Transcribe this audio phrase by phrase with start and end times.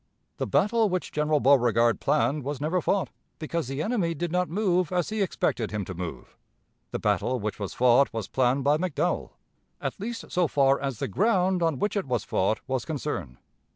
[0.37, 4.91] The battle which General Beauregard planned was never fought, because the enemy did not move
[4.91, 6.35] as he expected him to move.
[6.89, 9.33] The battle which was fought was planned by McDowell,
[9.79, 13.37] at least so far as the ground on which it was fought was concerned.